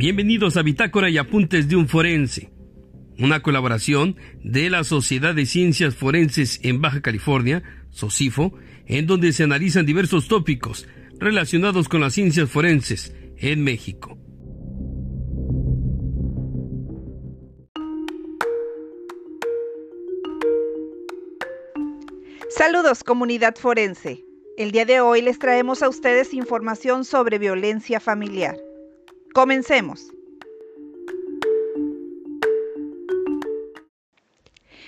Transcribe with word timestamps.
Bienvenidos 0.00 0.56
a 0.56 0.62
Bitácora 0.62 1.10
y 1.10 1.18
Apuntes 1.18 1.68
de 1.68 1.76
un 1.76 1.86
Forense, 1.86 2.50
una 3.18 3.42
colaboración 3.42 4.16
de 4.42 4.70
la 4.70 4.82
Sociedad 4.82 5.34
de 5.34 5.44
Ciencias 5.44 5.94
Forenses 5.94 6.58
en 6.62 6.80
Baja 6.80 7.02
California, 7.02 7.62
SOCIFO, 7.90 8.54
en 8.86 9.06
donde 9.06 9.34
se 9.34 9.42
analizan 9.42 9.84
diversos 9.84 10.26
tópicos 10.26 10.88
relacionados 11.18 11.90
con 11.90 12.00
las 12.00 12.14
ciencias 12.14 12.48
forenses 12.48 13.14
en 13.36 13.62
México. 13.62 14.16
Saludos 22.48 23.04
comunidad 23.04 23.54
forense. 23.56 24.24
El 24.56 24.70
día 24.70 24.86
de 24.86 25.02
hoy 25.02 25.20
les 25.20 25.38
traemos 25.38 25.82
a 25.82 25.90
ustedes 25.90 26.32
información 26.32 27.04
sobre 27.04 27.38
violencia 27.38 28.00
familiar. 28.00 28.56
Comencemos. 29.32 30.10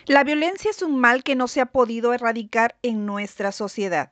La 0.06 0.24
violencia 0.24 0.68
es 0.68 0.82
un 0.82 0.98
mal 0.98 1.22
que 1.22 1.36
no 1.36 1.46
se 1.46 1.60
ha 1.60 1.66
podido 1.66 2.12
erradicar 2.12 2.76
en 2.82 3.06
nuestra 3.06 3.52
sociedad. 3.52 4.10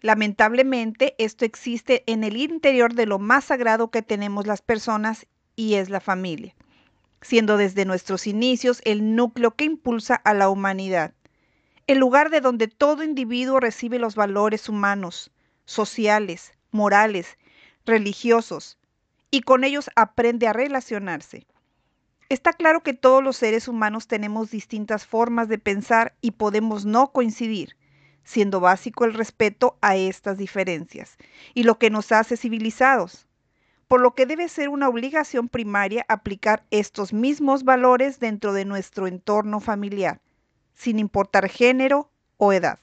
Lamentablemente, 0.00 1.14
esto 1.18 1.44
existe 1.44 2.04
en 2.06 2.24
el 2.24 2.38
interior 2.38 2.94
de 2.94 3.04
lo 3.04 3.18
más 3.18 3.44
sagrado 3.44 3.90
que 3.90 4.00
tenemos 4.00 4.46
las 4.46 4.62
personas 4.62 5.26
y 5.56 5.74
es 5.74 5.90
la 5.90 6.00
familia, 6.00 6.54
siendo 7.20 7.58
desde 7.58 7.84
nuestros 7.84 8.26
inicios 8.26 8.80
el 8.86 9.14
núcleo 9.14 9.56
que 9.56 9.64
impulsa 9.64 10.14
a 10.14 10.32
la 10.32 10.48
humanidad, 10.48 11.12
el 11.86 11.98
lugar 11.98 12.30
de 12.30 12.40
donde 12.40 12.68
todo 12.68 13.04
individuo 13.04 13.60
recibe 13.60 13.98
los 13.98 14.14
valores 14.14 14.70
humanos, 14.70 15.30
sociales, 15.66 16.52
morales, 16.70 17.36
religiosos, 17.84 18.78
y 19.36 19.42
con 19.42 19.64
ellos 19.64 19.90
aprende 19.96 20.48
a 20.48 20.54
relacionarse. 20.54 21.46
Está 22.30 22.54
claro 22.54 22.82
que 22.82 22.94
todos 22.94 23.22
los 23.22 23.36
seres 23.36 23.68
humanos 23.68 24.08
tenemos 24.08 24.50
distintas 24.50 25.06
formas 25.06 25.46
de 25.50 25.58
pensar 25.58 26.14
y 26.22 26.30
podemos 26.30 26.86
no 26.86 27.12
coincidir, 27.12 27.76
siendo 28.24 28.60
básico 28.60 29.04
el 29.04 29.12
respeto 29.12 29.76
a 29.82 29.94
estas 29.94 30.38
diferencias 30.38 31.18
y 31.52 31.64
lo 31.64 31.78
que 31.78 31.90
nos 31.90 32.12
hace 32.12 32.38
civilizados, 32.38 33.26
por 33.88 34.00
lo 34.00 34.14
que 34.14 34.24
debe 34.24 34.48
ser 34.48 34.70
una 34.70 34.88
obligación 34.88 35.50
primaria 35.50 36.06
aplicar 36.08 36.64
estos 36.70 37.12
mismos 37.12 37.62
valores 37.62 38.18
dentro 38.18 38.54
de 38.54 38.64
nuestro 38.64 39.06
entorno 39.06 39.60
familiar, 39.60 40.18
sin 40.72 40.98
importar 40.98 41.50
género 41.50 42.10
o 42.38 42.54
edad. 42.54 42.78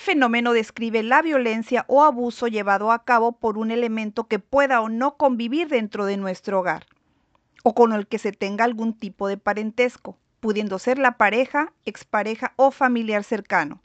Este 0.00 0.12
fenómeno 0.12 0.54
describe 0.54 1.02
la 1.02 1.20
violencia 1.20 1.84
o 1.86 2.02
abuso 2.02 2.48
llevado 2.48 2.90
a 2.90 3.04
cabo 3.04 3.32
por 3.32 3.58
un 3.58 3.70
elemento 3.70 4.28
que 4.28 4.38
pueda 4.38 4.80
o 4.80 4.88
no 4.88 5.18
convivir 5.18 5.68
dentro 5.68 6.06
de 6.06 6.16
nuestro 6.16 6.58
hogar, 6.58 6.86
o 7.64 7.74
con 7.74 7.92
el 7.92 8.06
que 8.06 8.18
se 8.18 8.32
tenga 8.32 8.64
algún 8.64 8.94
tipo 8.94 9.28
de 9.28 9.36
parentesco, 9.36 10.16
pudiendo 10.40 10.78
ser 10.78 10.98
la 10.98 11.18
pareja, 11.18 11.74
expareja 11.84 12.54
o 12.56 12.70
familiar 12.70 13.24
cercano. 13.24 13.82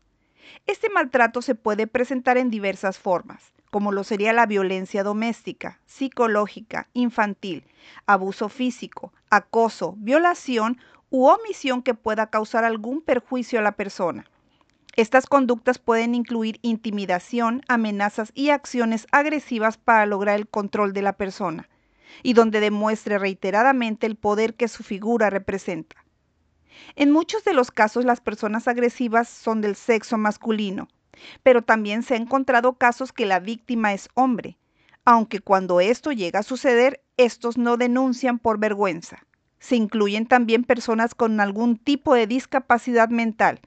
Este 0.68 0.90
maltrato 0.90 1.42
se 1.42 1.54
puede 1.54 1.86
presentar 1.86 2.38
en 2.38 2.50
diversas 2.50 2.98
formas, 2.98 3.52
como 3.70 3.92
lo 3.92 4.06
sería 4.06 4.32
la 4.32 4.46
violencia 4.46 5.04
doméstica, 5.04 5.82
psicológica, 5.86 6.88
infantil, 6.94 7.66
abuso 8.06 8.48
físico, 8.48 9.12
acoso, 9.30 9.96
violación 9.98 10.80
u 11.10 11.26
omisión 11.26 11.84
que 11.84 11.94
pueda 11.94 12.30
causar 12.30 12.64
algún 12.64 13.02
perjuicio 13.02 13.60
a 13.60 13.64
la 13.64 13.74
persona. 13.74 14.24
Estas 14.96 15.26
conductas 15.26 15.78
pueden 15.78 16.16
incluir 16.16 16.60
intimidación, 16.62 17.64
amenazas 17.68 18.32
y 18.34 18.50
acciones 18.50 19.08
agresivas 19.12 19.78
para 19.78 20.06
lograr 20.06 20.38
el 20.38 20.48
control 20.48 20.94
de 20.94 21.02
la 21.02 21.18
persona, 21.18 21.68
y 22.24 22.32
donde 22.32 22.62
demuestre 22.62 23.20
reiteradamente 23.20 24.08
el 24.08 24.16
poder 24.16 24.54
que 24.56 24.70
su 24.70 24.84
figura 24.84 25.30
representa. 25.30 25.98
En 26.96 27.12
muchos 27.12 27.44
de 27.44 27.54
los 27.54 27.72
casos 27.72 28.06
las 28.06 28.22
personas 28.22 28.70
agresivas 28.70 29.28
son 29.28 29.60
del 29.60 29.76
sexo 29.76 30.18
masculino, 30.18 30.88
pero 31.44 31.62
también 31.62 32.02
se 32.02 32.14
ha 32.14 32.18
encontrado 32.18 32.78
casos 32.78 33.12
que 33.12 33.26
la 33.26 33.42
víctima 33.42 33.94
es 33.94 34.08
hombre, 34.14 34.58
aunque 35.04 35.42
cuando 35.42 35.82
esto 35.82 36.14
llega 36.14 36.40
a 36.40 36.44
suceder, 36.44 37.04
estos 37.18 37.58
no 37.58 37.76
denuncian 37.76 38.40
por 38.40 38.60
vergüenza. 38.60 39.26
Se 39.60 39.76
incluyen 39.76 40.26
también 40.26 40.64
personas 40.64 41.16
con 41.16 41.42
algún 41.42 41.78
tipo 41.78 42.14
de 42.14 42.28
discapacidad 42.28 43.10
mental, 43.10 43.60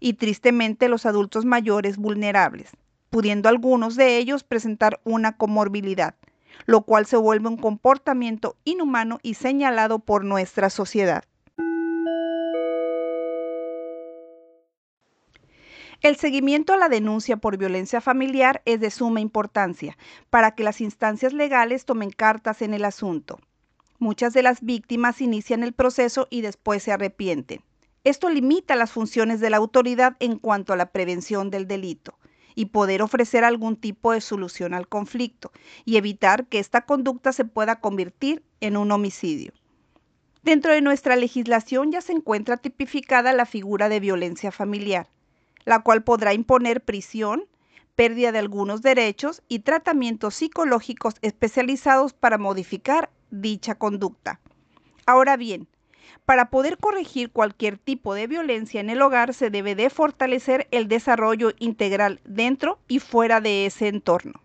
y 0.00 0.14
tristemente 0.14 0.88
los 0.88 1.06
adultos 1.06 1.44
mayores 1.44 1.96
vulnerables, 1.96 2.70
pudiendo 3.10 3.48
algunos 3.48 3.96
de 3.96 4.18
ellos 4.18 4.44
presentar 4.44 5.00
una 5.04 5.36
comorbilidad, 5.36 6.14
lo 6.66 6.82
cual 6.82 7.06
se 7.06 7.16
vuelve 7.16 7.48
un 7.48 7.56
comportamiento 7.56 8.56
inhumano 8.64 9.18
y 9.22 9.34
señalado 9.34 9.98
por 9.98 10.24
nuestra 10.24 10.70
sociedad. 10.70 11.24
El 16.02 16.16
seguimiento 16.16 16.74
a 16.74 16.76
la 16.76 16.88
denuncia 16.88 17.38
por 17.38 17.56
violencia 17.56 18.00
familiar 18.00 18.62
es 18.64 18.80
de 18.80 18.90
suma 18.90 19.20
importancia 19.20 19.96
para 20.28 20.54
que 20.54 20.62
las 20.62 20.80
instancias 20.80 21.32
legales 21.32 21.84
tomen 21.86 22.10
cartas 22.10 22.60
en 22.62 22.74
el 22.74 22.84
asunto. 22.84 23.38
Muchas 23.98 24.34
de 24.34 24.42
las 24.42 24.60
víctimas 24.60 25.22
inician 25.22 25.62
el 25.62 25.72
proceso 25.72 26.28
y 26.28 26.42
después 26.42 26.82
se 26.82 26.92
arrepienten. 26.92 27.62
Esto 28.06 28.30
limita 28.30 28.76
las 28.76 28.92
funciones 28.92 29.40
de 29.40 29.50
la 29.50 29.56
autoridad 29.56 30.14
en 30.20 30.38
cuanto 30.38 30.72
a 30.72 30.76
la 30.76 30.92
prevención 30.92 31.50
del 31.50 31.66
delito 31.66 32.16
y 32.54 32.66
poder 32.66 33.02
ofrecer 33.02 33.42
algún 33.42 33.74
tipo 33.74 34.12
de 34.12 34.20
solución 34.20 34.74
al 34.74 34.86
conflicto 34.86 35.50
y 35.84 35.96
evitar 35.96 36.46
que 36.46 36.60
esta 36.60 36.82
conducta 36.82 37.32
se 37.32 37.44
pueda 37.44 37.80
convertir 37.80 38.44
en 38.60 38.76
un 38.76 38.92
homicidio. 38.92 39.52
Dentro 40.44 40.72
de 40.72 40.82
nuestra 40.82 41.16
legislación 41.16 41.90
ya 41.90 42.00
se 42.00 42.12
encuentra 42.12 42.58
tipificada 42.58 43.32
la 43.32 43.44
figura 43.44 43.88
de 43.88 43.98
violencia 43.98 44.52
familiar, 44.52 45.08
la 45.64 45.80
cual 45.80 46.04
podrá 46.04 46.32
imponer 46.32 46.84
prisión, 46.84 47.46
pérdida 47.96 48.30
de 48.30 48.38
algunos 48.38 48.82
derechos 48.82 49.42
y 49.48 49.58
tratamientos 49.58 50.36
psicológicos 50.36 51.14
especializados 51.22 52.12
para 52.12 52.38
modificar 52.38 53.10
dicha 53.32 53.74
conducta. 53.74 54.38
Ahora 55.06 55.36
bien, 55.36 55.66
para 56.24 56.50
poder 56.50 56.78
corregir 56.78 57.30
cualquier 57.30 57.78
tipo 57.78 58.14
de 58.14 58.26
violencia 58.26 58.80
en 58.80 58.90
el 58.90 59.02
hogar 59.02 59.34
se 59.34 59.50
debe 59.50 59.74
de 59.74 59.90
fortalecer 59.90 60.68
el 60.70 60.88
desarrollo 60.88 61.52
integral 61.58 62.20
dentro 62.24 62.78
y 62.88 62.98
fuera 62.98 63.40
de 63.40 63.66
ese 63.66 63.88
entorno, 63.88 64.40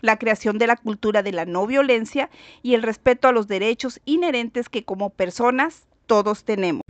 la 0.00 0.18
creación 0.18 0.58
de 0.58 0.66
la 0.66 0.76
cultura 0.76 1.22
de 1.22 1.32
la 1.32 1.44
no 1.44 1.66
violencia 1.66 2.30
y 2.62 2.74
el 2.74 2.82
respeto 2.82 3.28
a 3.28 3.32
los 3.32 3.48
derechos 3.48 4.00
inherentes 4.04 4.68
que 4.68 4.84
como 4.84 5.10
personas 5.10 5.86
todos 6.06 6.44
tenemos. 6.44 6.82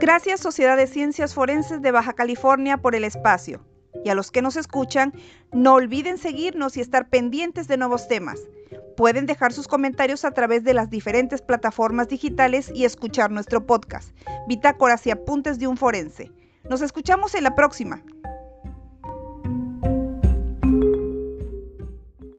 Gracias 0.00 0.40
Sociedad 0.40 0.78
de 0.78 0.86
Ciencias 0.86 1.34
Forenses 1.34 1.82
de 1.82 1.92
Baja 1.92 2.14
California 2.14 2.78
por 2.78 2.94
el 2.94 3.04
espacio. 3.04 3.60
Y 4.02 4.08
a 4.08 4.14
los 4.14 4.30
que 4.30 4.40
nos 4.40 4.56
escuchan, 4.56 5.12
no 5.52 5.74
olviden 5.74 6.16
seguirnos 6.16 6.78
y 6.78 6.80
estar 6.80 7.10
pendientes 7.10 7.68
de 7.68 7.76
nuevos 7.76 8.08
temas. 8.08 8.40
Pueden 8.96 9.26
dejar 9.26 9.52
sus 9.52 9.68
comentarios 9.68 10.24
a 10.24 10.32
través 10.32 10.64
de 10.64 10.74
las 10.74 10.90
diferentes 10.90 11.42
plataformas 11.42 12.08
digitales 12.08 12.70
y 12.74 12.84
escuchar 12.84 13.30
nuestro 13.30 13.66
podcast, 13.66 14.14
Bitácoras 14.46 15.06
y 15.06 15.10
Apuntes 15.10 15.58
de 15.58 15.66
un 15.66 15.76
Forense. 15.76 16.30
Nos 16.68 16.82
escuchamos 16.82 17.34
en 17.34 17.44
la 17.44 17.54
próxima. 17.54 18.02